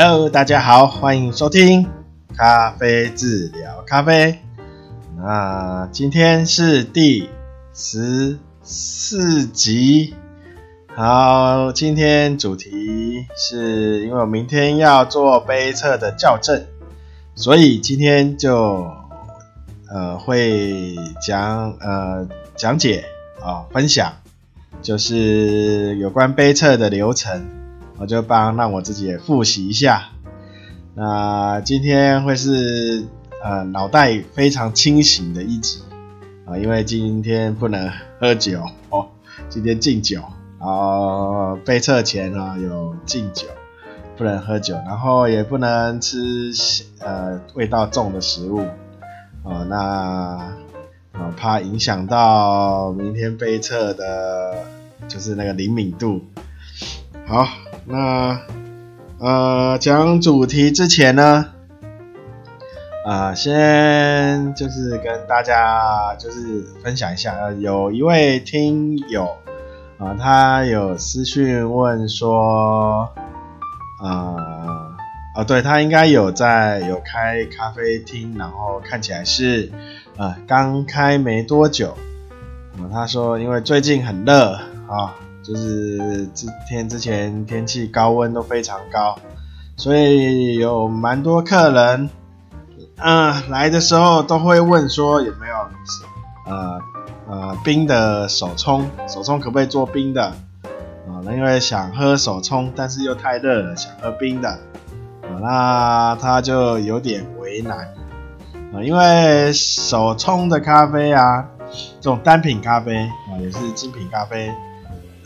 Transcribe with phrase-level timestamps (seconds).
[0.00, 1.84] Hello，大家好，欢迎收听
[2.36, 4.38] 咖啡治疗咖啡。
[5.16, 7.28] 那今天是第
[7.74, 10.14] 十四集。
[10.94, 16.64] 好，今天主题是因为我明天要做杯测的校正，
[17.34, 18.86] 所以今天就
[19.90, 23.04] 呃会讲呃讲解
[23.42, 24.12] 啊、分享，
[24.80, 27.57] 就是有关杯测的流程。
[27.98, 30.10] 我就帮让我自己也复习一下。
[30.94, 33.04] 那今天会是
[33.44, 35.80] 呃脑袋非常清醒的一集
[36.44, 39.06] 啊，因为今天不能喝酒哦，
[39.48, 40.22] 今天禁酒
[40.58, 43.46] 啊，杯测前啊有禁酒，
[44.16, 46.52] 不能喝酒，然后也不能吃
[46.98, 48.60] 呃味道重的食物
[49.44, 49.76] 啊，那
[51.12, 54.54] 啊怕影响到明天杯测的，
[55.06, 56.22] 就是那个灵敏度。
[57.26, 57.46] 好。
[57.90, 58.38] 那
[59.18, 61.46] 呃，讲主题之前呢，
[63.06, 69.24] 啊、呃，先就是跟大家就是分享一下，呃，有一位听友
[69.96, 73.08] 啊、呃，他有私讯问说，
[74.04, 74.36] 啊、
[75.34, 79.72] 呃，对，他应该有在有开咖啡厅，然后看起来是
[80.18, 81.96] 呃刚开没多久，
[82.92, 84.52] 他说因为最近很热
[84.88, 85.14] 啊。
[85.48, 89.18] 就是之天之前天气高温都非常高，
[89.78, 92.10] 所以有蛮多客人，
[92.96, 96.78] 嗯、来的时候都会问说有没有呃
[97.26, 100.26] 呃冰的手冲，手冲可不可以做冰的？
[100.26, 107.88] 啊、呃，因为想喝手冲，但是又太热了，想喝冰的，啊、那他就有点为难，
[108.74, 114.52] 啊、因为手冲的咖啡啊，这种单品咖啡啊、也是精品咖啡。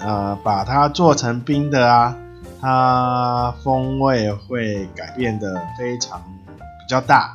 [0.04, 2.16] 呃，把它做成冰的啊，
[2.60, 6.20] 它风味会改变的非常
[6.56, 7.34] 比较大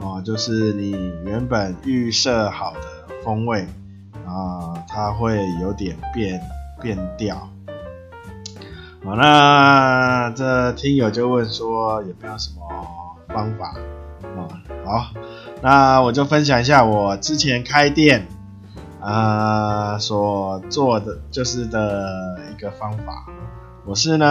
[0.00, 0.92] 啊、就是你
[1.24, 2.80] 原本预设好的
[3.24, 3.66] 风味
[4.26, 6.40] 啊、它会有点变
[6.80, 7.36] 变调。
[9.04, 12.60] 好，那这听友就问说有没有什么
[13.28, 13.74] 方法
[14.36, 14.48] 啊、
[14.84, 15.10] 好，
[15.62, 18.26] 那我就分享一下我之前开店。
[19.00, 23.26] 啊、呃，所做的就是的一个方法，
[23.86, 24.26] 我是呢，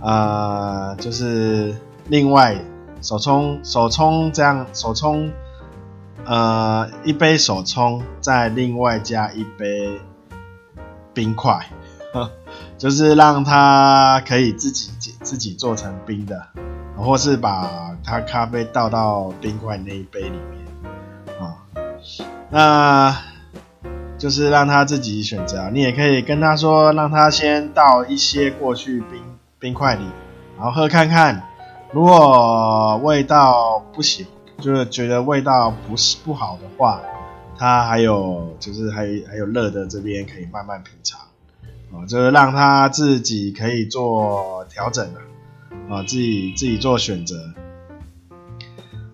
[0.00, 1.74] 啊、呃，就是
[2.08, 2.56] 另外
[3.00, 5.30] 手冲手冲这样手冲，
[6.24, 10.00] 呃，一杯手冲再另外加一杯
[11.12, 11.66] 冰块，
[12.76, 14.90] 就是让它可以自己
[15.22, 16.48] 自己做成冰的，
[16.96, 21.62] 或是把它咖啡倒到冰块那一杯里面，啊，
[22.50, 23.16] 那。
[24.24, 29.22] 就是让他自己选择，你也可以跟他说，让他先倒一些过去冰
[29.58, 30.04] 冰块里，
[30.56, 31.46] 然后喝看看。
[31.92, 34.26] 如果味道不行，
[34.62, 37.02] 就是觉得味道不是不好的话，
[37.58, 41.20] 他还有就是还还有热的这边可以慢慢品尝，
[41.92, 45.20] 啊，就是让他自己可以做调整的，
[45.94, 47.36] 啊，自己自己做选择。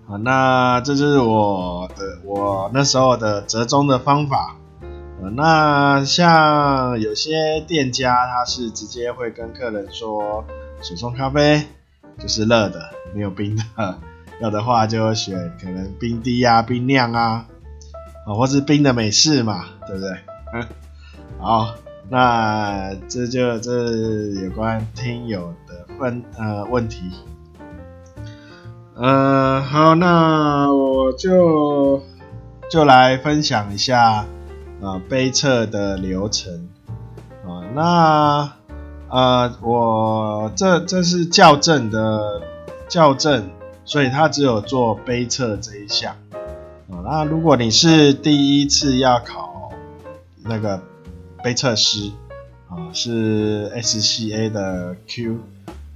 [0.09, 4.55] 啊，那这就是我的我那时候的折中的方法。
[5.29, 10.45] 那像有些店家，他是直接会跟客人说，
[10.83, 11.67] 手冲咖啡
[12.19, 13.99] 就是热的，没有冰的。
[14.41, 17.47] 要的话就选可能冰滴啊、冰酿啊，
[18.27, 20.17] 啊，或是冰的美式嘛，对不对？
[21.39, 21.75] 好，
[22.09, 23.71] 那这就这
[24.43, 27.03] 有关听友的问呃问题。
[28.97, 32.03] 呃，好，那我就
[32.71, 34.25] 就来分享一下。
[34.83, 36.69] 啊，杯测的流程
[37.47, 38.53] 啊，那
[39.09, 42.41] 呃，我这这是校正的
[42.89, 43.51] 校正，
[43.85, 46.17] 所以它只有做杯测这一项
[46.91, 47.05] 啊。
[47.05, 49.71] 那如果你是第一次要考
[50.45, 50.83] 那个
[51.43, 52.11] 杯测师
[52.69, 55.39] 啊，是 SCA 的 Q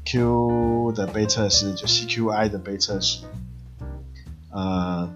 [0.04, 3.20] Q 的杯测师，就 CQI 的杯测师，
[4.50, 5.08] 呃。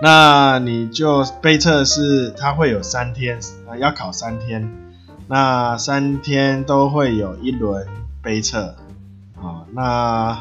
[0.00, 4.72] 那你就杯测是它会有三天，呃，要考三天，
[5.26, 7.84] 那三天都会有一轮
[8.22, 8.76] 杯测，
[9.42, 10.38] 啊，那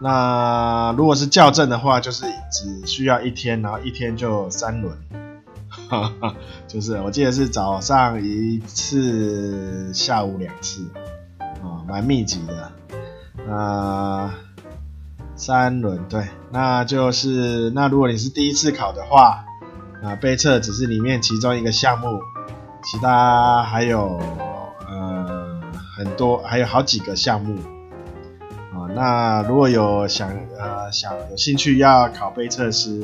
[0.00, 4.96] 那如果是校正的话，就是只需要一天，然后一天就三轮，
[5.68, 6.34] 哈哈，
[6.66, 10.88] 就是我记得是早上一次，下午两次，
[11.38, 14.34] 啊，蛮密集的，啊。
[15.40, 19.42] 三轮对，那就是那如果你是第一次考的话，
[20.02, 22.20] 啊，背测只是里面其中一个项目，
[22.84, 24.20] 其他还有
[24.86, 25.58] 呃
[25.96, 27.56] 很多，还有好几个项目，
[28.74, 30.28] 啊那如果有想
[30.58, 33.00] 呃想有兴趣要考背测师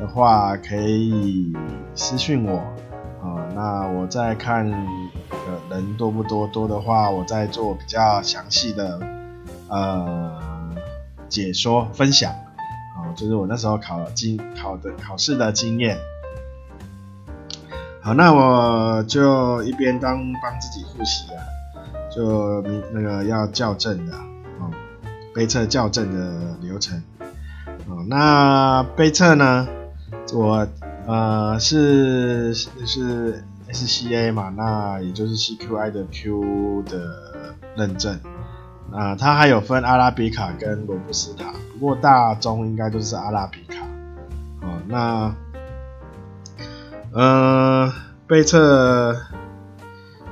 [0.00, 1.52] 的话，可以
[1.94, 2.56] 私信我
[3.22, 3.44] 啊。
[3.54, 4.76] 那我再看的
[5.68, 8.98] 人多不多，多的话我再做比较详细的
[9.68, 10.40] 呃
[11.28, 12.32] 解说分享
[12.96, 15.98] 哦，就是我那时候考经考的考试的经验。
[18.00, 21.42] 好，那我就一边当帮自己复习啊，
[22.14, 22.62] 就
[22.92, 24.12] 那个要校正的。
[25.34, 27.02] 杯测校正的流程，
[27.86, 29.68] 哦，那杯测呢？
[30.32, 30.66] 我
[31.06, 38.18] 呃是是 SCA 嘛，那也就是 CQI 的 Q 的认证，
[38.90, 43.84] 那它还有分阿拉比卡跟罗布斯塔，不过大宗应该都是阿拉比卡，
[44.62, 45.34] 哦，那
[47.12, 47.92] 呃
[48.26, 49.16] 杯测。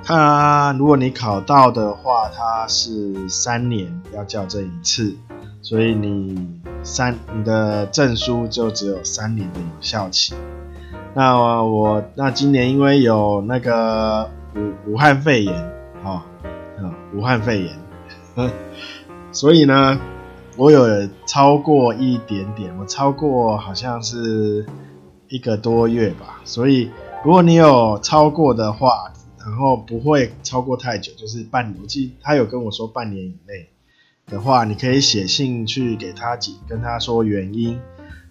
[0.06, 5.16] 它如果你考到的话，它是三年要校正一次，
[5.62, 10.34] 所以你三你的证书就只有三年的有效期。
[11.14, 15.54] 那我那今年因为有那个武武汉肺炎
[16.04, 16.22] 啊，
[17.14, 17.74] 武汉肺炎，
[19.32, 20.00] 所以呢，
[20.56, 24.66] 我有超过一点点，我超过好像是
[25.28, 26.40] 一个多月吧。
[26.44, 26.90] 所以
[27.24, 31.76] 如果你有超过的话，然后不会超过太久，就是半年。
[31.82, 33.68] 我记得他有跟我说半年以内
[34.26, 37.78] 的话，你可以写信去给他几跟他说原因，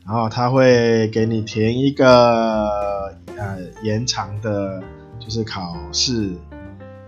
[0.06, 4.82] 然后他会给你填一个呃延长的，
[5.20, 6.32] 就是考试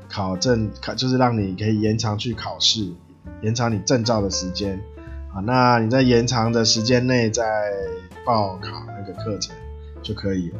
[0.10, 2.92] 考证考，就是让你可以延长去考试，
[3.42, 4.80] 延长你证照的时间
[5.34, 5.42] 啊。
[5.42, 7.44] 那你在延长的时间内再
[8.26, 9.56] 报考那个课程
[10.02, 10.60] 就可以了。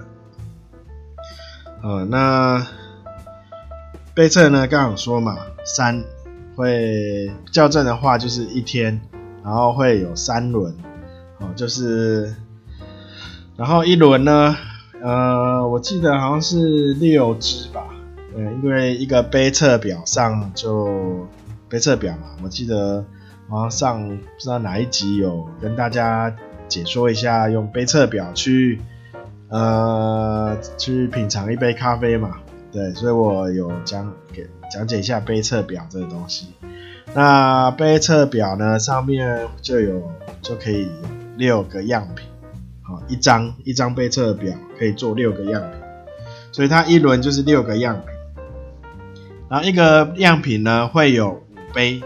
[1.84, 2.66] 呃，那。
[4.16, 6.02] 杯测呢，刚好说嘛，三
[6.56, 9.02] 会校正的话就是一天，
[9.44, 10.74] 然后会有三轮，
[11.40, 12.34] 哦，就是，
[13.58, 14.56] 然后一轮呢，
[15.04, 17.84] 呃，我记得好像是六支吧，
[18.38, 21.26] 嗯，因为一个杯测表上就
[21.70, 23.06] 杯测表嘛，我记得
[23.48, 26.36] 好像上不知道哪一集有跟大家
[26.68, 28.82] 解说一下，用杯测表去
[29.48, 32.38] 呃去品尝一杯咖啡嘛。
[32.74, 36.48] 对，所以我有讲给讲解一下杯测表这个东西。
[37.14, 40.12] 那杯测表呢，上面就有
[40.42, 40.92] 就可以
[41.38, 42.28] 六个样品，
[42.82, 45.80] 好，一张一张杯测表可以做六个样品，
[46.52, 48.15] 所以它一轮就是六个样品。
[49.50, 52.02] 然后一个样品呢会有五杯，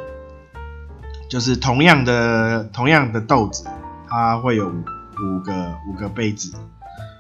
[1.30, 3.66] 就是同样的同样的豆子，
[4.08, 6.54] 它会有五,个五个杯子，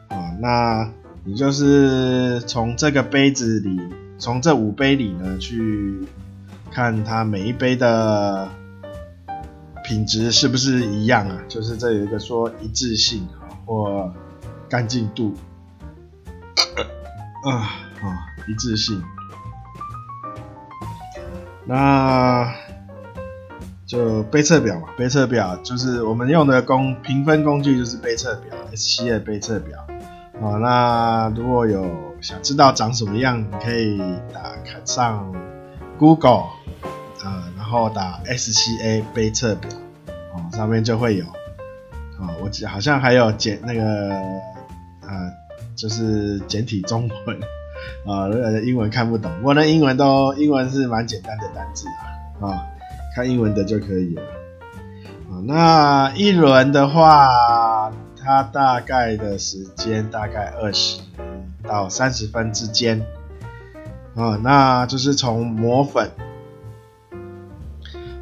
[0.07, 0.89] 啊，那。
[1.25, 3.77] 你就是从这个杯子里，
[4.18, 6.07] 从这五杯里呢，去
[6.72, 8.50] 看它每一杯的
[9.83, 11.38] 品质是不是一样啊？
[11.50, 14.12] 就是这有一个说一致性啊，或
[14.69, 15.36] 干净度
[17.45, 18.18] 啊啊，
[18.48, 19.04] 一致性。
[21.69, 22.51] 那
[23.86, 29.77] 就杯测表嘛，杯测表就是我们用的工评分工具，就是杯测表，SCA 的杯测表。
[30.41, 31.88] 好，那如果有
[32.22, 34.00] 想知道长什么样，你可以
[34.34, 35.32] 打开上
[36.00, 36.46] Google，
[37.24, 39.70] 呃，然后打 SCA 杯测表，
[40.34, 41.25] 哦，上面就会有。
[42.17, 44.10] 哦，我记好像还有简那个，
[45.01, 45.32] 呃，
[45.75, 47.39] 就是简体中文，
[48.05, 51.86] 呃，英文看不懂，我的英文都英文是蛮简单的单字
[52.41, 52.63] 啊，啊、
[53.15, 54.21] 看英文的就可以了。
[55.29, 57.91] 啊，那一轮的话。
[58.21, 61.00] 它大概的时间大概二十
[61.63, 63.01] 到三十分之间，
[64.13, 66.12] 啊，那就是从磨粉，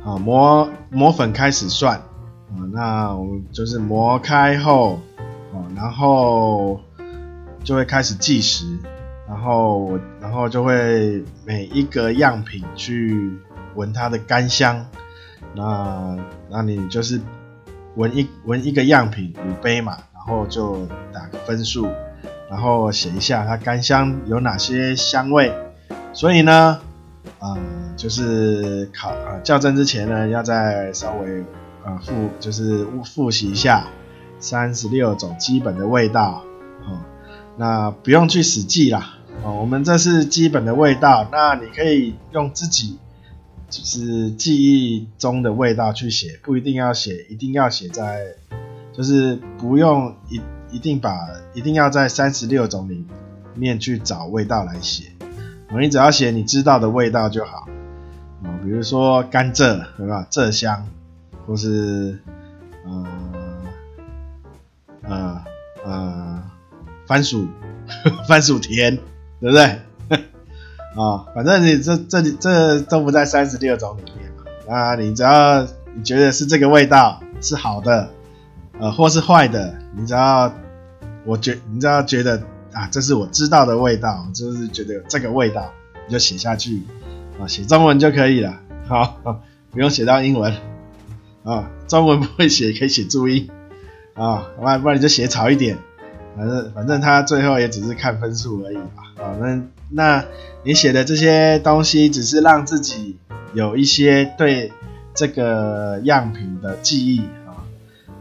[0.06, 5.00] 啊磨磨粉开始算，啊，那我们就是磨开后，
[5.52, 6.80] 啊，然后
[7.64, 8.66] 就会开始计时，
[9.28, 13.38] 然后我然后就会每一个样品去
[13.76, 14.86] 闻它的干香，
[15.56, 16.18] 那
[16.50, 17.22] 那你就是。
[17.98, 21.88] 闻一闻一个样品五杯嘛，然后就打个分数，
[22.48, 25.52] 然后写一下它干香有哪些香味。
[26.14, 26.80] 所以呢，
[27.42, 27.58] 嗯，
[27.98, 31.44] 就是考啊校正之前呢，要再稍微
[31.84, 33.88] 呃复就是复习一下
[34.38, 36.44] 三十六种基本的味道，
[36.86, 37.02] 哦，
[37.56, 42.98] 那不用去死记啦，哦，我们这是基本的味道，那你可以用自己。
[43.70, 48.22] 就是记忆中的味道去写，不一定要写，一定要写在，
[48.94, 50.40] 就是不用一
[50.72, 51.12] 一定把
[51.54, 53.06] 一定要在三十六种里
[53.56, 55.12] 面去找味道来写，
[55.70, 57.68] 你只要写你知道的味道就好，
[58.64, 60.26] 比如说甘蔗，对吧？
[60.32, 60.88] 蔗香，
[61.46, 62.18] 或是
[62.86, 63.08] 呃
[65.02, 65.42] 呃
[65.84, 66.44] 呃
[67.06, 67.50] 番薯
[68.30, 68.98] 番薯甜，
[69.40, 69.64] 对不对？
[70.96, 74.44] 啊， 反正你这这这都不在三十六种里面嘛。
[74.68, 75.64] 那你只要
[75.96, 78.10] 你觉得是这个味道是好的，
[78.80, 80.52] 呃，或是坏的，你只要
[81.26, 82.42] 我觉你只要觉得
[82.74, 85.72] 啊，这是我知道的味道，就是觉得有这个味道，
[86.08, 86.82] 你就写下去
[87.40, 89.20] 啊，写中文就可以了，好，
[89.72, 90.54] 不用写到英文
[91.44, 93.50] 啊，中文不会写可以写注音
[94.16, 95.78] 啊，不然不然你就写草一点，
[96.38, 100.26] 反正反正他最后也只是看分数而已吧，啊，那那
[100.64, 103.18] 你写的这些东西只是让自己
[103.54, 104.72] 有一些对
[105.16, 107.66] 这个样品的记忆啊。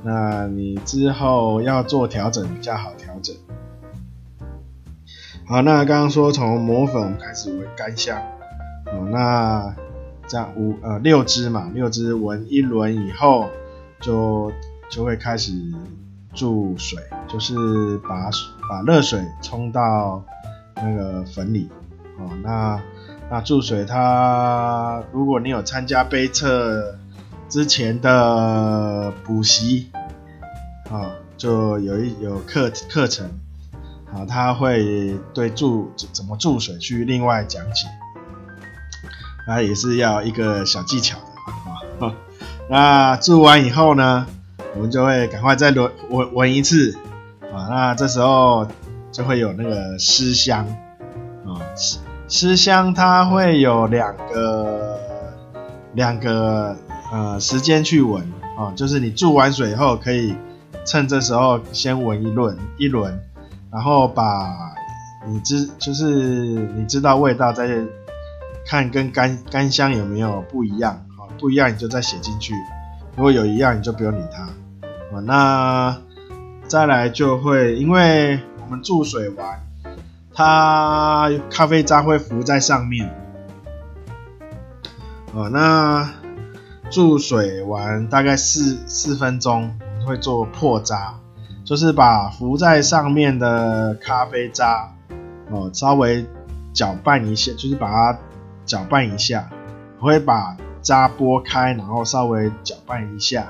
[0.03, 3.37] 那你之后要做调整比较好调整。
[5.47, 8.19] 好，那刚刚说从磨粉开始闻干香，
[8.87, 9.75] 哦，那
[10.27, 13.51] 这样五呃六支嘛，六支闻一轮以后
[14.01, 14.51] 就
[14.89, 15.53] 就会开始
[16.37, 18.31] 注水，就是把
[18.71, 20.23] 把热水冲到
[20.77, 21.69] 那个粉里，
[22.19, 22.81] 哦，那
[23.29, 26.95] 那注水它如果你有参加杯测
[27.49, 29.91] 之前的补习。
[30.89, 33.29] 啊，就有一有课课程，
[34.15, 37.89] 啊，他会对注怎么注水去另外讲解，
[39.49, 42.15] 那也是要一个小技巧的啊。
[42.71, 44.29] 那注完以后呢，
[44.77, 46.97] 我们就会赶快再轮闻闻一次。
[47.53, 47.67] 啊。
[47.69, 48.67] 那这时候
[49.11, 50.67] 就会有那个湿香
[51.45, 54.99] 啊，湿湿香它会有两个
[55.95, 56.77] 两个
[57.11, 58.23] 呃时间去闻。
[58.59, 60.35] 啊，就是你注完水以后可以。
[60.85, 63.21] 趁这时候先闻一轮一轮，
[63.73, 64.55] 然后把
[65.27, 67.69] 你知就是你知道味道再
[68.65, 72.55] 看跟干干香有没有不一样，啊，不一样你就再写进去，
[73.17, 74.49] 如果有一样你就不用理它，
[75.21, 75.97] 那
[76.67, 79.61] 再来就会因为我们注水完，
[80.35, 83.09] 它咖啡渣会浮在上面，
[85.33, 86.11] 哦，那
[86.91, 89.79] 注水完大概四四分钟。
[90.07, 91.15] 会做破渣，
[91.65, 94.89] 就是把浮在上面的咖啡渣
[95.51, 96.25] 哦，稍微
[96.73, 98.17] 搅拌一下，就是把它
[98.65, 99.51] 搅拌一下，
[99.99, 103.49] 我会把渣拨开，然后稍微搅拌一下，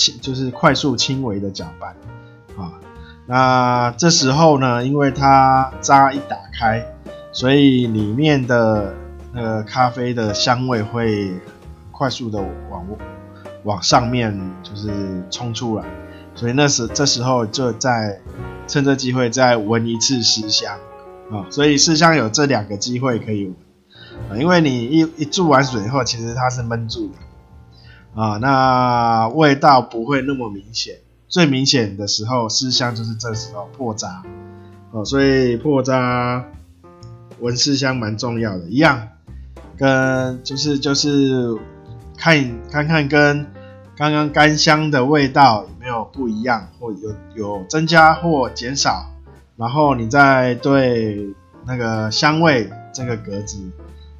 [0.00, 1.94] 轻就是快速轻微的搅拌
[2.56, 2.80] 啊。
[3.26, 6.84] 那这时候呢，因为它渣一打开，
[7.32, 8.94] 所以里面的
[9.34, 11.30] 那个咖啡的香味会
[11.92, 12.40] 快速的
[12.70, 12.86] 往
[13.64, 14.88] 往上面就是
[15.30, 15.84] 冲出来，
[16.34, 18.18] 所以那时这时候就再
[18.66, 20.78] 趁这机会再闻一次湿香
[21.30, 23.54] 啊，所以湿香有这两个机会可以闻
[24.30, 27.14] 啊，因为你一一注完水以后，其实它是闷住的
[28.14, 30.96] 啊，那味道不会那么明显，
[31.28, 34.22] 最明显的时候湿香就是这时候破渣
[34.92, 36.44] 哦，所以破渣
[37.40, 39.08] 闻湿香蛮重要的，一样
[39.76, 41.58] 跟就是就是。
[42.22, 43.46] 看看看跟
[43.96, 49.06] 刚刚干香的味道有没有不一样，或有有增加或减少，
[49.56, 53.56] 然后你再对那个香味这个格子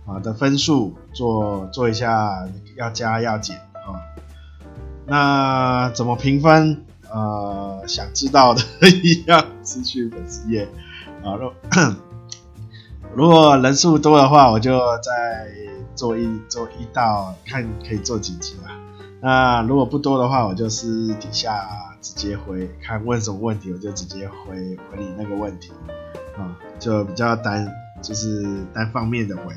[0.07, 3.61] 啊的分数做做一下要加要减
[3.93, 4.01] 啊。
[5.07, 6.85] 那怎么评分？
[7.11, 8.63] 呃，想知道的
[9.03, 10.69] 一样持续粉丝页
[11.25, 11.35] 啊。
[11.35, 11.53] 如
[13.15, 15.49] 如果人数多的话，我就在。
[15.97, 18.73] 做一做一道，看可以做几集啊？
[19.21, 21.63] 那如果不多的话，我就私底下
[22.01, 25.73] 直接回，看问什么问题，我就直接回回你那个问题
[26.39, 27.71] 啊，就比较单，
[28.01, 29.53] 就是单方面的回。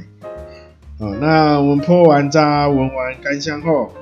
[1.00, 3.94] 啊，那我们泼完渣，闻完干香后，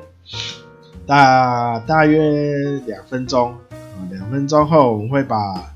[1.06, 5.74] 大大约两分钟啊，两分钟后我们会把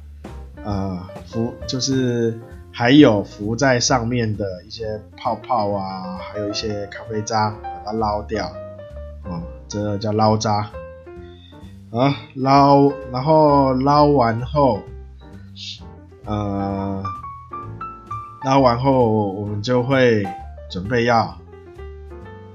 [0.64, 2.40] 呃浮就是。
[2.78, 8.48] 还有浮在上面的一些泡泡啊，还有一些咖啡渣，把它捞掉，
[9.24, 10.70] 啊，这叫捞渣，
[11.90, 14.82] 啊，捞，然后捞完后，
[16.26, 17.02] 呃，
[18.44, 20.28] 捞完后我们就会
[20.70, 21.38] 准备要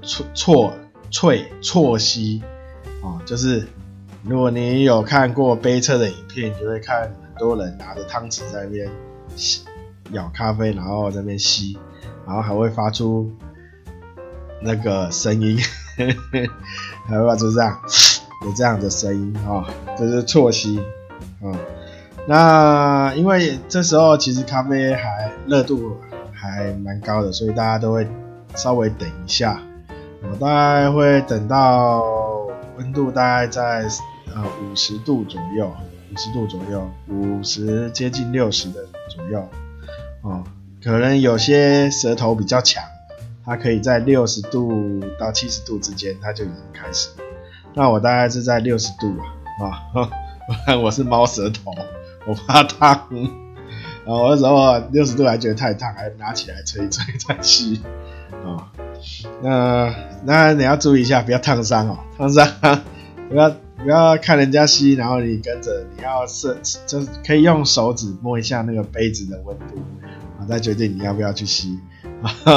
[0.03, 0.73] 错错
[1.11, 2.41] 萃错吸，
[3.03, 3.67] 啊，就是
[4.23, 8.89] 如果你有看过杯测的影片，你就会看很多人拿着汤匙在那边
[9.35, 9.63] 吸。
[10.13, 11.77] 舀咖啡，然后在那边吸，
[12.27, 13.31] 然后还会发出
[14.61, 15.57] 那个声音，
[17.07, 17.79] 还会发出这样
[18.45, 19.65] 有这样的声音啊、哦，
[19.97, 20.77] 这是错吸
[21.41, 21.55] 啊。
[22.27, 25.95] 那因为这时候其实咖啡还热度
[26.33, 28.05] 还蛮高的，所以大家都会
[28.55, 29.61] 稍微等一下，
[30.23, 32.03] 我大概会等到
[32.77, 33.87] 温度大概在
[34.33, 35.71] 呃五十度左右，
[36.13, 39.47] 五十度左右，五十接近六十的左右，
[40.21, 40.43] 哦，
[40.83, 42.83] 可能有些舌头比较强，
[43.43, 47.09] 它可以在六十度到七十度之间，它就已经开始。
[47.73, 49.15] 那我大概是在六十度
[49.63, 49.89] 啊，
[50.67, 51.71] 啊， 我是猫舌头，
[52.27, 53.07] 我怕烫，
[54.05, 57.81] 然后那时候六十度还觉得太烫，还拿起来吹一吹再吸，
[58.45, 58.69] 啊，
[59.41, 59.93] 那
[60.23, 62.47] 那你要注意一下，不要烫伤哦，烫伤
[63.29, 69.81] 不要不要看人家吸，然后你跟着，你要是就可以用手指摸一下那个杯子的温度，
[70.39, 71.79] 啊，再决定你要不要去吸，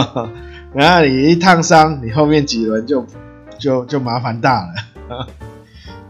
[0.74, 3.06] 然后你一烫伤，你后面几轮就
[3.58, 5.28] 就就麻烦大了。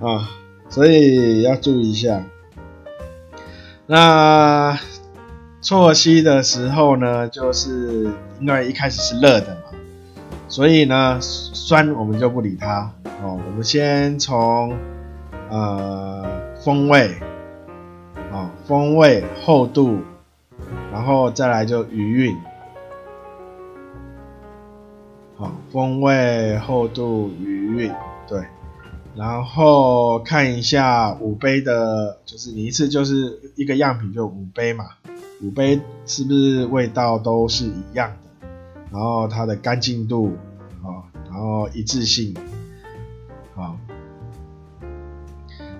[0.00, 0.28] 啊，
[0.68, 2.24] 所以要注意一下。
[3.86, 4.78] 那
[5.60, 8.10] 错吸的时候呢，就是
[8.40, 9.56] 因为一开始是热的，
[10.54, 12.88] 所以呢，酸我们就不理它
[13.24, 13.40] 哦。
[13.44, 14.72] 我们先从
[15.50, 16.24] 呃
[16.62, 17.12] 风味，
[18.30, 19.98] 哦风味厚度，
[20.92, 22.36] 然后再来就余韵。
[25.36, 27.92] 好，风味厚度余韵，
[28.28, 28.40] 对。
[29.16, 34.84] 然后看一下五杯的，就是你一次就是一个样品就五杯嘛，
[35.42, 38.12] 五杯是不是味道都是一样？
[38.94, 40.36] 然后它的干净度
[40.84, 42.32] 啊，然后一致性，
[43.56, 43.76] 好，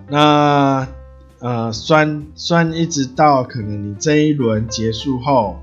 [0.09, 0.88] 那
[1.38, 5.61] 呃酸酸一直到可能你这一轮结束后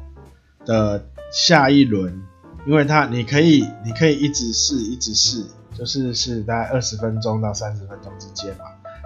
[0.65, 2.23] 的下一轮，
[2.65, 5.45] 因为它你可以你可以一直试一直试。
[5.73, 8.65] 就是是大概二十分钟到三十分钟之间嘛，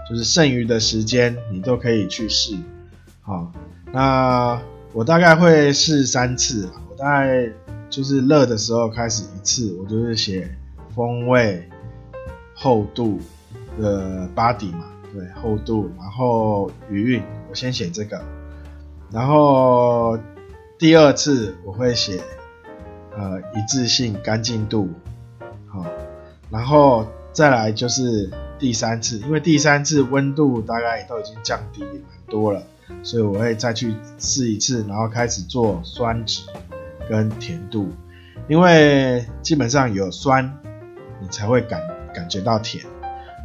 [0.10, 2.58] 就是剩余的时间你都可以去试。
[3.22, 3.52] 好，
[3.94, 4.60] 那
[4.92, 7.50] 我大概会试三次，我大概
[7.96, 10.53] 就是热的时候开始一次，我就是写
[10.94, 11.66] 风味、
[12.53, 13.22] 厚度
[13.79, 18.22] 的 body 嘛，对，厚度，然后余韵，我先写这个，
[19.10, 20.20] 然后
[20.77, 22.22] 第二次我会写
[23.16, 24.90] 呃一致性、干净度，
[25.66, 25.86] 好。
[26.51, 28.29] 然后再来就是
[28.60, 32.62] 第三次，因为第三次温度大概都已经降低蛮多了，
[33.03, 36.42] 所以我会再去试一次，然后开始做酸值
[37.09, 37.89] 跟甜度，
[38.48, 40.57] 因为基本上有酸，
[41.22, 41.81] 你才会感
[42.13, 42.83] 感觉到甜。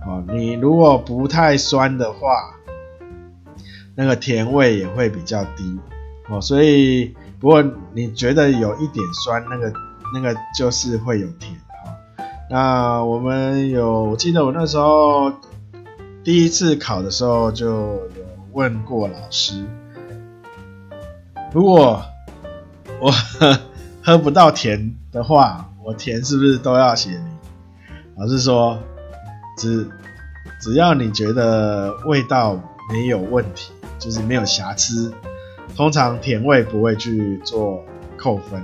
[0.06, 2.54] 哦，你如果不太酸的话，
[3.94, 5.78] 那个甜味也会比较低。
[6.28, 9.72] 哦，所以不过你觉得有一点酸，那个
[10.14, 11.52] 那个就是会有甜。
[11.54, 11.92] 哦
[12.52, 15.32] 那我们有，我记得我那时候
[16.24, 18.10] 第一次考的时候就有
[18.52, 19.64] 问过老师，
[21.52, 22.02] 如果
[23.00, 23.10] 我
[24.04, 27.38] 喝不到甜的话，我甜是不是都要写零？
[28.16, 28.78] 老师说，
[29.56, 29.88] 只
[30.60, 32.60] 只要你觉得味道
[32.92, 35.12] 没有问题，就是没有瑕疵，
[35.74, 37.82] 通常甜味不会去做
[38.16, 38.62] 扣分，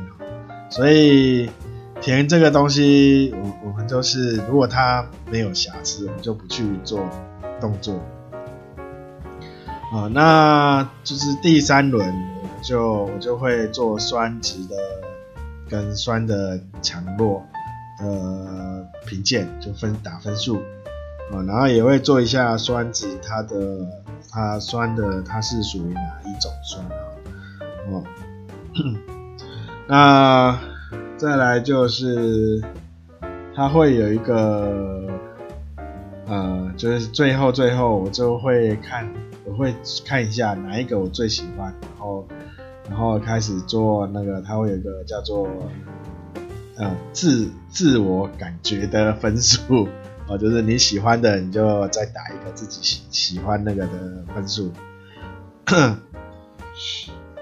[0.71, 1.51] 所以。
[1.99, 7.01] 甜这个东西，我我们就是，如果它没有瑕疵，我们就不去做
[7.59, 7.95] 动作。
[9.91, 12.15] 啊，那就是第三轮，
[12.67, 14.75] 就我就会做酸值的
[15.69, 17.43] 跟酸的强弱
[17.99, 20.57] 的评鉴，就分打分数。
[21.31, 23.87] 啊，然后也会做一下酸值，它的
[24.31, 26.99] 它酸的它是属于哪一种酸啊？
[27.91, 28.05] 哦，
[29.87, 30.59] 那。
[31.19, 32.63] 再来就是，
[33.55, 35.09] 它会有一个，
[36.27, 39.11] 呃，就是最后最后我就会看，
[39.47, 39.75] 我会
[40.05, 42.29] 看一下哪一个我最喜欢，然后
[42.89, 45.49] 然后开始做那个，它会有一个叫做，
[46.77, 49.89] 呃，自自我感觉的分数，
[50.29, 54.73] 哦，就是你喜欢的你就再打一个自己喜喜欢那个的分数，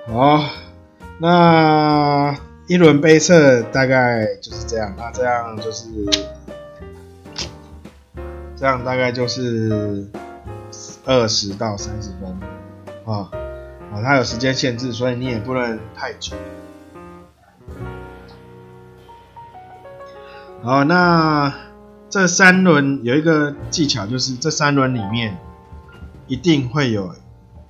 [0.07, 0.44] 好，
[1.18, 2.37] 那。
[2.66, 5.85] 一轮杯测大概就是这样，那这样就是
[8.57, 10.09] 这样，大概就是
[11.04, 12.30] 二十到三十分
[13.04, 13.30] 啊
[13.94, 16.37] 啊，它有时间限制，所以你也不能太久。
[20.62, 21.54] 好，那
[22.11, 25.38] 这三轮有一个技巧，就是这三轮里面
[26.26, 27.14] 一定会有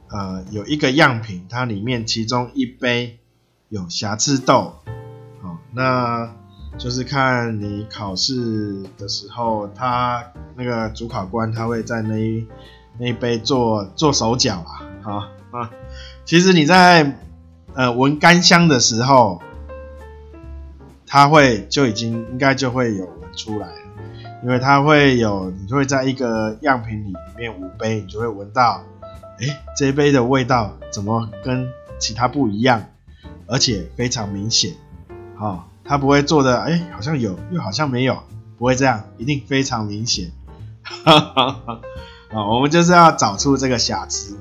[0.09, 3.19] 呃有一个样品，它里面其中一杯。
[3.71, 4.75] 有瑕疵豆，
[5.43, 6.31] 好，那
[6.79, 10.23] 就是看你考试的时候，他
[10.55, 12.47] 那个主考官他会在那一
[12.99, 15.17] 那一杯做做手脚啊，好
[15.59, 15.71] 啊，
[16.25, 17.19] 其实你在
[17.75, 19.43] 呃闻干香的时候，
[21.07, 23.79] 它会就已经应该就会有闻出来了，
[24.43, 28.83] 因为它会有，你就会在一个样品里面五杯，你就会闻到，
[29.39, 32.87] 哎，这一杯的味道怎么跟其他不一样，
[33.47, 34.73] 而且非常明显，
[35.37, 38.23] 好、哦，它不会做的，哎，好像有，又好像没有，
[38.57, 40.31] 不会这样，一定非常明显，
[40.83, 41.81] 哈哈哈，
[42.33, 44.39] 啊，我们就是要找出这个瑕疵，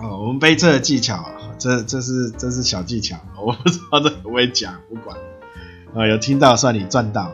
[0.00, 1.24] 哦，我们杯测的技巧，
[1.58, 5.16] 这这是这是小技巧，我不知道这可不可以讲，不管，
[5.94, 7.32] 啊，有听到算你赚到。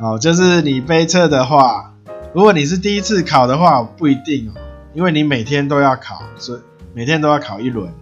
[0.00, 1.94] 哦，就是你杯测的话，
[2.32, 4.52] 如果你是第一次考的话，不一定哦，
[4.94, 6.60] 因为你每天都要考，所以
[6.94, 7.92] 每天都要考一轮。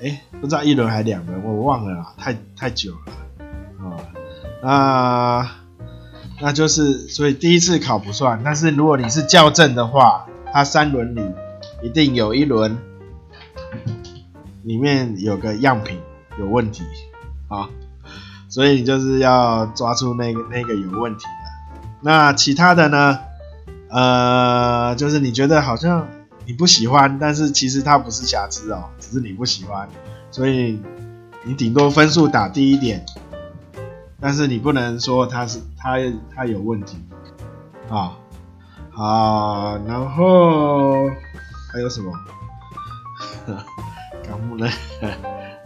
[0.00, 3.46] 哎，不知道一轮还两轮，我忘了啦，太太久了。
[3.80, 3.96] 哦，
[4.62, 5.50] 那
[6.40, 11.20] 那就是，所以第一次考不算，但是如果你是校正的话，它三轮里
[11.82, 12.78] 一定有一轮
[14.68, 15.98] 里面有个样品
[16.38, 16.84] 有问题
[17.48, 17.68] 啊。
[18.50, 23.18] 所以你就是要抓出那个那个有问题的，那其他的呢？
[23.90, 26.08] 呃，就是你觉得好像
[26.46, 29.88] 你不喜欢，但是其实它不是瑕疵哦，只是你不喜欢，
[30.30, 30.80] 所以
[31.44, 33.04] 你顶多分数打低一点，
[34.20, 35.96] 但是你不能说它是它
[36.34, 36.98] 它有问题
[37.90, 38.16] 啊
[38.94, 41.08] 啊，然后
[41.72, 42.12] 还有什么？
[44.48, 44.70] 不能。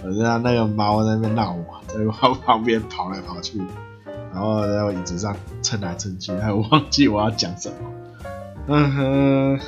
[0.05, 3.59] 我知道那个猫在那边闹我，在我旁边跑来跑去，
[4.33, 7.75] 然后在我椅子上蹭来蹭去，还忘记我要讲什么。
[8.67, 9.61] 嗯哼，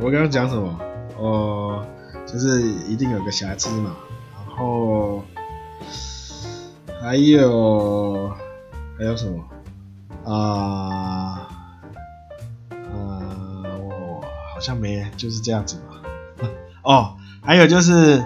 [0.00, 0.78] 我刚刚讲什么？
[1.18, 1.86] 哦，
[2.26, 3.94] 就是一定有个瑕疵嘛。
[4.34, 5.22] 然后
[7.00, 8.30] 还有
[8.98, 9.44] 还有什么？
[10.24, 11.48] 啊、
[12.70, 14.20] 呃，我
[14.54, 16.48] 好像没，就是这样子嘛。
[16.84, 18.24] 哦，还有就是。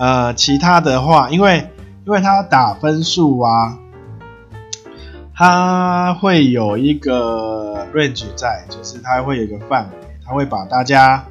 [0.00, 1.72] 呃，其他的话，因为
[2.06, 3.76] 因为他打分数啊，
[5.34, 11.24] 他会有一个 range 在，就是他会有一个范围，他会把大家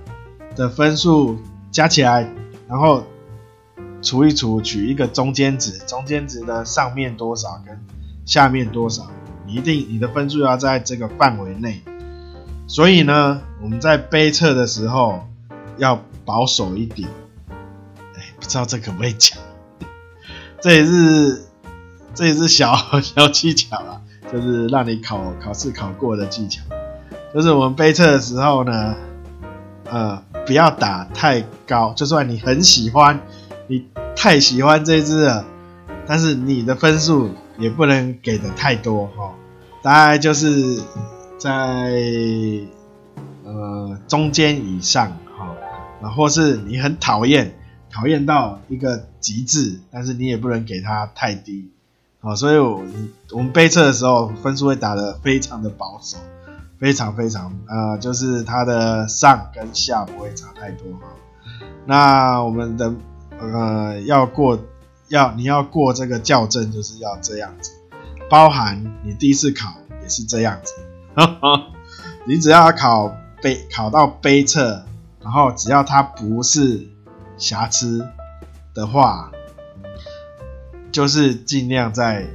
[0.53, 1.39] 的分数
[1.71, 2.27] 加起来，
[2.67, 3.01] 然后
[4.01, 7.79] 除一除，取一个中间值，中间值的上面多少跟
[8.25, 9.07] 下面多少，
[9.45, 11.81] 你一定你的分数要在这个范围内。
[12.67, 15.25] 所以呢，我们在杯测的时候
[15.77, 15.95] 要
[16.27, 17.09] 保守一点。
[18.15, 19.39] 哎不知道这可不可以讲，
[20.61, 21.45] 这也是
[22.13, 26.61] 这也是小 小技巧啊，就是让你考考试考过的技巧。
[27.33, 28.95] 就是我们杯测的时候呢，
[29.89, 33.19] 呃，不要打太高，就算你很喜欢，
[33.67, 33.85] 你
[34.15, 35.45] 太喜欢这支了，
[36.07, 39.33] 但是你的分数也不能给的太多哈，
[39.83, 40.81] 大概就是
[41.37, 41.91] 在
[43.43, 45.17] 呃中间以上，
[46.01, 47.53] 啊，或是你很讨厌。
[47.89, 51.71] 讨厌到一个极致，但是你也不能给它太低，
[52.19, 52.83] 啊，所以我
[53.31, 56.17] 我们杯测的时候分数会打得非常的保守，
[56.79, 61.07] 非常非常呃，就是它的上跟下不会差太多哈。
[61.85, 62.93] 那我们的
[63.39, 64.59] 呃要过
[65.07, 67.71] 要你要过这个校正就是要这样子，
[68.29, 70.73] 包含你第一次考也是这样子，
[72.27, 74.85] 你只要考杯考到杯测，
[75.27, 76.87] 然后只要它不是。
[77.39, 78.03] 瑕疵
[78.73, 79.31] 的话，
[80.91, 82.25] 就是尽量在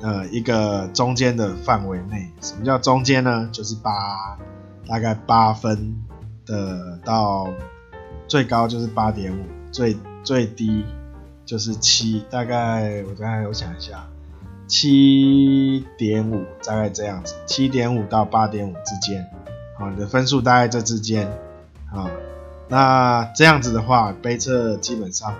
[0.00, 2.32] 呃一个中间的范围内。
[2.40, 3.46] 什么叫中间呢？
[3.52, 4.38] 就是八，
[4.86, 5.94] 大概八分
[6.46, 7.50] 的到
[8.26, 10.82] 最高就是八点五，最最低
[11.44, 14.08] 就是七，大概我刚才我想一下，
[14.66, 19.28] 七点五大概这样子，七点五到八点五之间，
[19.78, 21.30] 好，你的分数大概这之间，
[21.92, 22.10] 啊。
[22.68, 25.34] 那这样子的话，杯测基本上，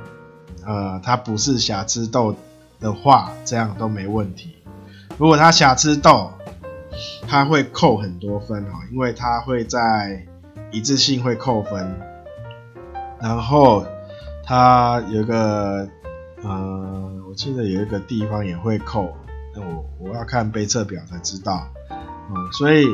[0.64, 2.34] 呃，它不是瑕疵豆
[2.80, 4.56] 的话，这样都没问题。
[5.18, 6.32] 如果它瑕疵豆，
[7.28, 10.26] 它会扣很多分哦，因为它会在
[10.70, 12.00] 一致性会扣分，
[13.20, 13.84] 然后
[14.42, 15.86] 它有个，
[16.42, 19.14] 呃，我记得有一个地方也会扣，
[19.54, 22.86] 那我我要看杯测表才知道，嗯，所以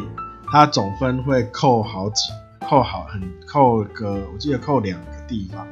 [0.50, 2.32] 它总分会扣好几。
[2.68, 5.66] 扣好很扣个，我记得扣两个地方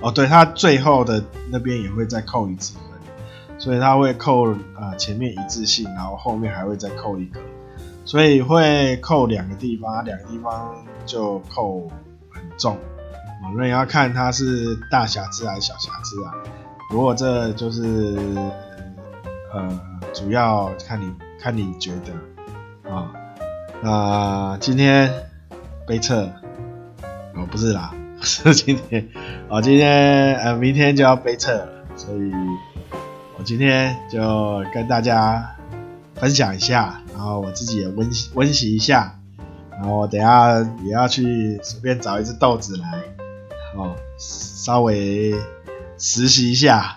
[0.00, 7.40] 哦，对，它最后的那边也会再扣一次分，所以它会扣呃前面一致性，然后后面还会再扣一个，
[8.04, 11.88] 所以会扣两个地方，两个地方就扣
[12.30, 12.76] 很重，
[13.56, 16.34] 那你要看它是大瑕疵还是小瑕疵啊？
[16.90, 18.16] 如果这就是
[19.52, 19.80] 呃
[20.12, 23.12] 主要看你看你觉得啊，
[23.82, 25.12] 那今天。
[25.86, 26.30] 杯测
[27.34, 29.08] 哦，不是啦，不 是今天
[29.48, 32.32] 哦，今天呃，明天就要杯测了，所以
[33.38, 35.56] 我今天就跟大家
[36.14, 39.18] 分享一下，然后我自己也温温习一下，
[39.70, 42.88] 然后我等下也要去随便找一只豆子来，
[43.76, 45.34] 哦，稍微
[45.98, 46.96] 实习一下，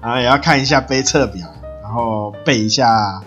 [0.00, 1.46] 然后也要看一下杯测表，
[1.82, 3.20] 然后背一下，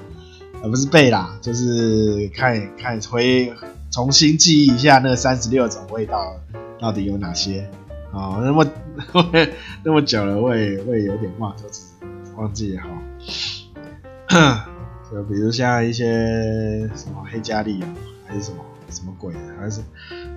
[0.62, 3.52] 呃，不是背啦，就是看看回
[3.94, 6.36] 重新记忆一下那三十六种味道
[6.80, 7.70] 到底有哪些。
[8.12, 8.66] 啊，那么
[9.86, 11.84] 那么久了，我也我也有点忘，就是
[12.36, 12.90] 忘记哈。
[15.12, 17.90] 就比如像一些什么黑加力啊，
[18.28, 18.58] 还是什么
[18.90, 19.82] 什么鬼的，还是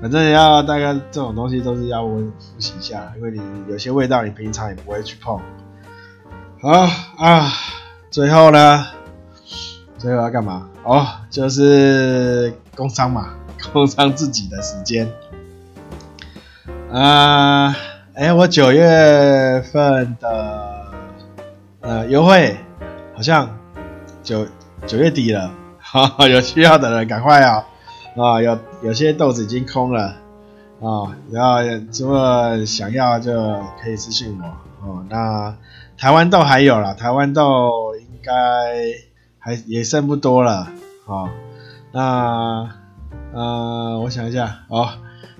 [0.02, 3.40] 反正要大概这种东西都是要温复习一下，因为你
[3.70, 5.40] 有些味道你平常也不会去碰。
[6.60, 6.70] 好
[7.16, 7.50] 啊，
[8.10, 8.86] 最后呢，
[9.96, 10.68] 最后要干嘛？
[10.84, 13.34] 哦，就是工商嘛，
[13.72, 15.10] 工商自己的时间。
[16.92, 17.74] 啊，
[18.14, 20.92] 哎、我九月份的
[21.80, 22.56] 呃优惠
[23.14, 23.58] 好像
[24.22, 24.46] 九
[24.86, 27.66] 九月底了，哈哈，有需要的人赶快啊、
[28.16, 30.14] 啊，有有些豆子已经空了
[30.80, 31.62] 啊，然后
[31.98, 33.32] 如果想要就
[33.82, 35.04] 可以私信我哦。
[35.10, 35.54] 那
[35.98, 38.32] 台湾豆还有啦，台湾豆应该
[39.38, 40.68] 还也剩不多了
[41.06, 41.28] 哦。
[41.92, 42.70] 那
[43.36, 44.88] 呃，我想一下哦。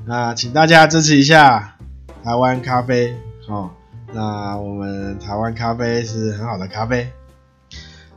[0.04, 1.78] 那请大家支持一下
[2.22, 3.16] 台湾咖啡，
[3.48, 3.70] 哦，
[4.12, 7.10] 那我们台湾咖啡是很好的咖啡，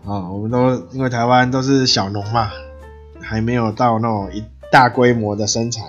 [0.04, 2.52] 啊，我们都因为台湾都是小农嘛，
[3.22, 5.88] 还没有到那种一大规模的生产，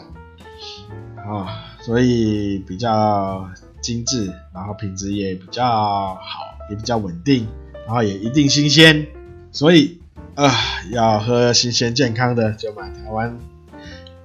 [1.17, 3.45] 啊，所以比较
[3.83, 6.21] 精致，然后品质也比较好，
[6.71, 7.49] 也比较稳定，
[7.87, 9.09] 然后也一定新鲜，
[9.51, 10.01] 所以
[10.37, 10.49] 啊，
[10.93, 13.37] 要喝新鲜健康的就买台湾。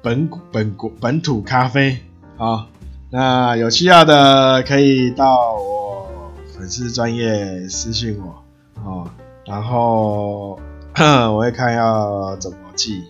[0.06, 1.98] 本本国本土咖啡，
[2.38, 2.68] 好，
[3.10, 8.36] 那有需要的可以到我粉丝专业私信我，
[8.84, 9.08] 哦，
[9.48, 10.60] 然后
[11.34, 13.02] 我会看要怎么寄，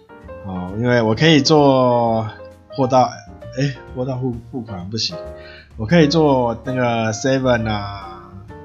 [0.48, 2.26] 哦，因为我可以做
[2.70, 3.10] 货到，
[3.60, 5.18] 哎，货到付付款不行，
[5.76, 8.22] 我可以做那个 seven 啊，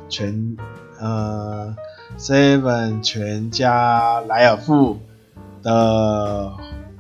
[0.09, 0.57] 全
[1.01, 1.75] 呃
[2.17, 5.01] seven 全家莱尔富
[5.65, 6.53] 的。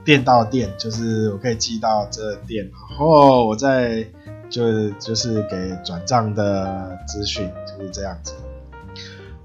[0.04, 4.04] 店到店就是我可以寄到这店，然后我再
[4.48, 8.34] 就就是给转账的资讯就是这样子。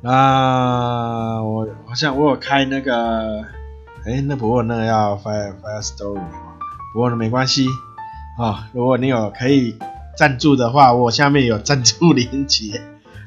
[0.02, 3.42] 那我好像我有开那个，
[4.06, 6.22] 哎，那不过那个要 Fire Firstory，
[6.94, 7.68] 不过没关系
[8.40, 8.70] 啊。
[8.72, 9.78] 如果你有可以
[10.16, 12.82] 赞助的话，我下面有赞助链接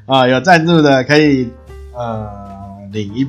[0.07, 1.53] 啊，有赞助的可以
[1.95, 3.29] 呃领一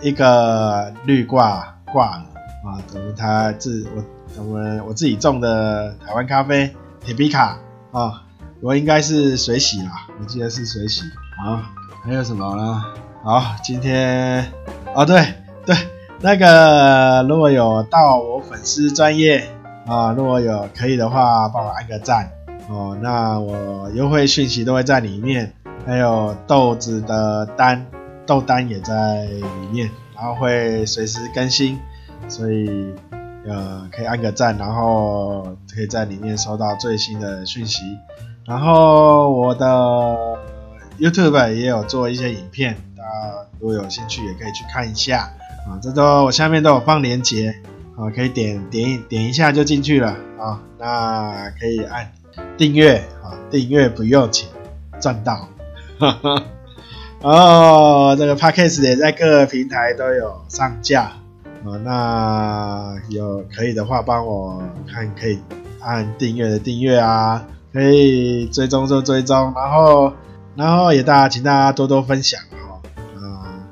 [0.00, 2.24] 一个绿挂挂。
[2.64, 4.02] 啊，我们他自我
[4.42, 6.74] 我们我自己种的台湾咖啡
[7.04, 7.58] 铁皮卡
[7.92, 8.24] 啊，
[8.62, 11.02] 我应该是水洗啦，我记得是水洗。
[11.44, 11.60] 好，
[12.02, 12.82] 还有什么呢？
[13.22, 14.50] 好，今天
[14.94, 15.22] 啊对
[15.66, 15.76] 对，
[16.20, 19.46] 那个如果有到我粉丝专业
[19.86, 22.30] 啊，如果有可以的话，帮我按个赞
[22.70, 22.96] 哦。
[23.02, 25.52] 那我优惠讯息都会在里面，
[25.84, 27.84] 还有豆子的单
[28.24, 31.78] 豆单也在里面，然后会随时更新。
[32.28, 32.94] 所以，
[33.46, 37.82] 呃，可以按个赞，然后可以在里面收到最新的讯息。
[38.46, 39.66] 然后我的
[40.98, 45.30] YouTube 也有做一些影片，大家如果有兴趣也可以去看一下
[45.66, 45.78] 啊。
[45.80, 47.54] 这都我下面都有放链接
[47.96, 50.60] 啊，可以点点点一下就进去了啊。
[50.78, 52.12] 那可以按
[52.58, 54.48] 订阅啊，订阅不用钱，
[55.00, 55.48] 赚到。
[55.98, 56.42] 哈 哈
[57.22, 61.12] 哦，这个 Podcast 也在各个平台都有上架。
[61.64, 65.40] 啊，那有可以的话，帮我看可以
[65.80, 70.12] 按订阅的订阅啊，可以追踪就追踪，然后
[70.56, 72.80] 然后也大家请大家多多分享哈，
[73.16, 73.64] 啊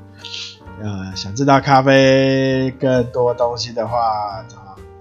[0.81, 4.45] 呃想知道咖啡更多东西的话啊，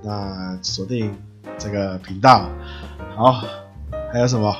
[0.02, 1.16] 那锁定
[1.58, 2.46] 这个频道。
[3.16, 3.42] 好，
[4.12, 4.54] 还有什么？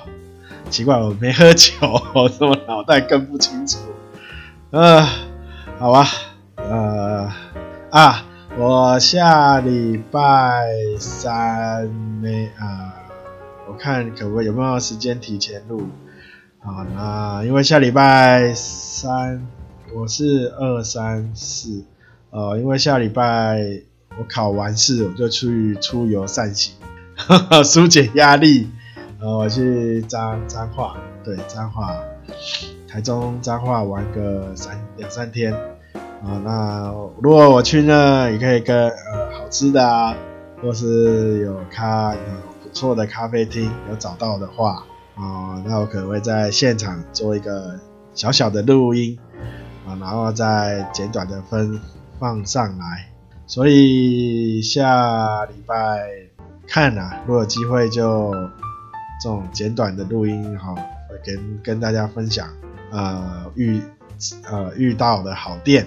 [0.71, 1.71] 奇怪，我没喝酒，
[2.15, 3.79] 我怎么脑袋更不清楚？
[4.71, 5.07] 嗯、
[5.79, 6.07] 好吧，
[6.57, 7.31] 呃。
[7.93, 8.25] 啊，
[8.57, 10.67] 我下礼拜
[10.99, 11.87] 三
[12.23, 12.95] 没啊，
[13.69, 15.83] 我看可不可以有没有时间提前录？
[16.61, 19.47] 好，那因为下礼拜三
[19.95, 21.85] 我是二三四，
[22.31, 23.61] 呃，因为下礼拜
[24.19, 26.75] 我考完试我就去出游散心，
[27.15, 28.71] 呵呵，纾解压力。
[29.21, 31.95] 呃，我去彰彰化，对，彰化，
[32.89, 35.55] 台中彰化玩个三两三天。
[36.25, 40.15] 啊，那如果我去呢，也可以跟呃好吃的啊，
[40.63, 42.21] 或是有咖有
[42.63, 44.85] 不错的咖啡厅有找到的话，
[45.17, 47.77] 啊，那我可能会在现场做一个
[48.15, 49.19] 小小的录音，
[49.85, 51.81] 啊，然后再简短的分
[52.21, 53.09] 放上来。
[53.49, 55.75] 所以下礼拜
[56.69, 58.33] 看啊，如果有机会就
[59.21, 60.73] 这种简短的录音哈，
[61.11, 62.49] 会跟跟大家分享
[62.93, 63.83] 呃遇
[64.49, 65.85] 呃遇到的好店。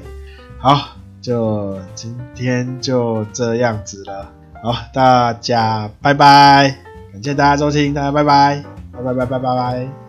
[0.65, 4.27] 好，就今天就这样子了。
[4.63, 6.75] 好，大家拜拜，
[7.13, 10.04] 感谢大家收听，大家拜拜，拜拜拜拜拜拜。